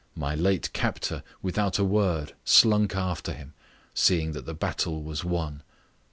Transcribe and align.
My 0.15 0.33
late 0.33 0.73
captor, 0.73 1.21
without 1.43 1.77
a 1.77 1.83
word, 1.83 2.33
slunk 2.43 2.95
after 2.95 3.33
him, 3.33 3.53
seeing 3.93 4.31
that 4.31 4.47
the 4.47 4.55
battle 4.55 5.03
was 5.03 5.23
won. 5.23 5.61